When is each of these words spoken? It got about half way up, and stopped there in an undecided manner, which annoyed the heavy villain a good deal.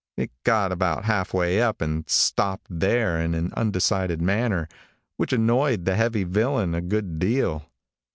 It 0.17 0.31
got 0.43 0.71
about 0.71 1.05
half 1.05 1.31
way 1.31 1.61
up, 1.61 1.79
and 1.79 2.09
stopped 2.09 2.65
there 2.71 3.21
in 3.21 3.35
an 3.35 3.53
undecided 3.55 4.19
manner, 4.19 4.67
which 5.17 5.31
annoyed 5.31 5.85
the 5.85 5.93
heavy 5.95 6.23
villain 6.23 6.73
a 6.73 6.81
good 6.81 7.19
deal. 7.19 7.65